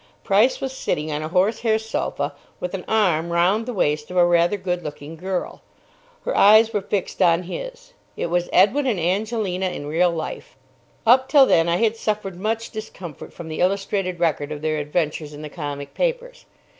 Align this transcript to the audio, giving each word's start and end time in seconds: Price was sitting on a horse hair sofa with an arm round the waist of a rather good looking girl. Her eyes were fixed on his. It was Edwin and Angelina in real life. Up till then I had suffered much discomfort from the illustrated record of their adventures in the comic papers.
Price 0.23 0.59
was 0.59 0.73
sitting 0.75 1.11
on 1.11 1.21
a 1.21 1.27
horse 1.27 1.59
hair 1.59 1.77
sofa 1.77 2.33
with 2.59 2.73
an 2.73 2.83
arm 2.87 3.31
round 3.31 3.67
the 3.67 3.71
waist 3.73 4.09
of 4.09 4.17
a 4.17 4.25
rather 4.25 4.57
good 4.57 4.83
looking 4.83 5.15
girl. 5.15 5.61
Her 6.25 6.35
eyes 6.35 6.73
were 6.73 6.81
fixed 6.81 7.21
on 7.21 7.43
his. 7.43 7.93
It 8.17 8.25
was 8.31 8.49
Edwin 8.51 8.87
and 8.87 8.99
Angelina 8.99 9.67
in 9.69 9.85
real 9.85 10.09
life. 10.09 10.57
Up 11.05 11.29
till 11.29 11.45
then 11.45 11.69
I 11.69 11.75
had 11.77 11.97
suffered 11.97 12.35
much 12.39 12.71
discomfort 12.71 13.31
from 13.31 13.47
the 13.47 13.59
illustrated 13.59 14.19
record 14.19 14.51
of 14.51 14.63
their 14.63 14.79
adventures 14.79 15.35
in 15.35 15.43
the 15.43 15.49
comic 15.49 15.93
papers. 15.93 16.45